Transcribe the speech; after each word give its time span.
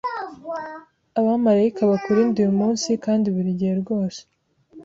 Abamarayika 1.19 1.81
bakurinde 1.91 2.37
uyu 2.41 2.55
munsi 2.61 2.89
kandi 3.05 3.27
burigihe 3.35 3.73
rwose 3.81 4.19